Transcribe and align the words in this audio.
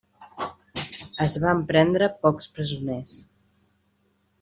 Es 1.27 1.37
van 1.45 1.63
prendre 1.73 2.11
pocs 2.27 2.51
presoners. 2.59 3.19